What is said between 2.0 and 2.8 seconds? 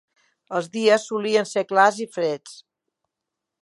i freds;